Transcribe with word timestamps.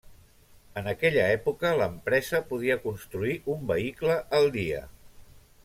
En 0.79 0.87
aquella 0.93 1.25
època, 1.33 1.73
l'empresa 1.81 2.41
podia 2.53 2.79
construir 2.87 3.37
un 3.57 3.69
vehicle 3.73 4.17
al 4.39 4.51
dia. 4.57 4.81